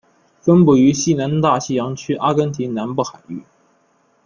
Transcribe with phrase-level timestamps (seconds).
[0.41, 3.43] 分布于西南大西洋区阿根廷南部海域。